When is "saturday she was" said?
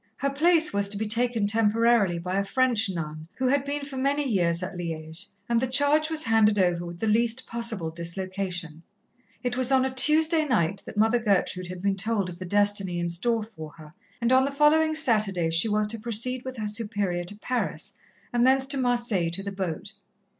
14.95-15.85